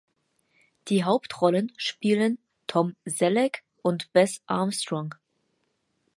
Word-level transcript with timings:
Die 0.87 1.03
Hauptrollen 1.03 1.71
spielen 1.77 2.39
Tom 2.65 2.95
Selleck 3.05 3.63
und 3.83 4.11
Bess 4.13 4.41
Armstrong. 4.47 5.13